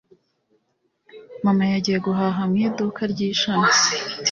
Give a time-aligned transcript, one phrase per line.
[1.45, 3.73] Mama yagiye guhaha mu iduka ry’ishami.